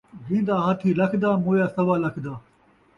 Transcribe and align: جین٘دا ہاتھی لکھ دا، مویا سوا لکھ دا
جین٘دا 0.27 0.55
ہاتھی 0.63 0.89
لکھ 0.99 1.15
دا، 1.23 1.29
مویا 1.43 1.67
سوا 1.75 1.95
لکھ 2.03 2.19
دا 2.25 2.33